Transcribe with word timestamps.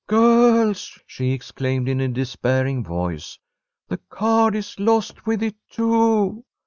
"Girls!" 0.07 0.97
she 1.05 1.31
exclaimed, 1.31 1.87
in 1.87 2.01
a 2.01 2.07
despairing 2.07 2.83
voice, 2.83 3.37
"the 3.87 3.99
card 4.09 4.55
is 4.55 4.79
lost 4.79 5.27
with 5.27 5.43
it, 5.43 5.53
too. 5.69 6.43